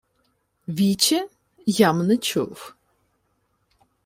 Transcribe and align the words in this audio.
—Віче? 0.67 1.29
Я-м 1.67 2.07
не 2.07 2.17
чув... 2.17 2.75